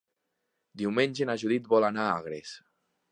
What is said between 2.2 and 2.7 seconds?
Agres.